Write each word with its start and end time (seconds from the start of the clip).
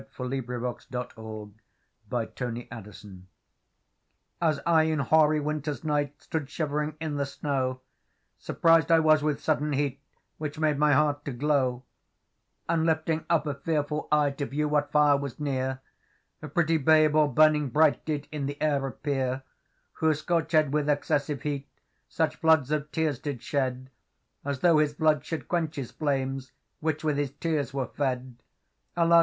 Robert 0.17 0.81
Southwell 0.91 1.53
65. 2.09 2.33
The 2.35 2.43
Burning 2.43 2.67
Babe 2.71 3.27
AS 4.41 4.59
I 4.65 4.81
in 4.85 4.97
hoary 4.97 5.39
winter's 5.39 5.81
nightStood 5.81 6.49
shivering 6.49 6.95
in 6.99 7.17
the 7.17 7.25
snow, 7.27 7.81
Surprised 8.39 8.91
I 8.91 8.99
was 8.99 9.21
with 9.21 9.43
sudden 9.43 9.73
heatWhich 9.73 10.57
made 10.57 10.79
my 10.79 10.93
heart 10.93 11.23
to 11.25 11.31
glow; 11.31 11.83
And 12.67 12.83
lifting 12.83 13.25
up 13.29 13.45
a 13.45 13.53
fearful 13.53 14.07
eyeTo 14.11 14.49
view 14.49 14.67
what 14.67 14.91
fire 14.91 15.17
was 15.17 15.39
near,A 15.39 16.47
pretty 16.47 16.77
babe 16.77 17.15
all 17.15 17.27
burning 17.27 17.69
brightDid 17.69 18.25
in 18.31 18.47
the 18.47 18.59
air 18.59 18.87
appear; 18.87 19.43
Who, 19.99 20.09
scorchèd 20.13 20.71
with 20.71 20.89
excessive 20.89 21.43
heat, 21.43 21.69
Such 22.09 22.37
floods 22.37 22.71
of 22.71 22.91
tears 22.91 23.19
did 23.19 23.43
shed, 23.43 23.91
As 24.43 24.61
though 24.61 24.79
His 24.79 24.93
floods 24.95 25.27
should 25.27 25.47
quench 25.47 25.75
His 25.75 25.91
flames, 25.91 26.53
Which 26.79 27.03
with 27.03 27.17
His 27.17 27.33
tears 27.39 27.71
were 27.71 27.85
bred:'Alas! 27.85 28.39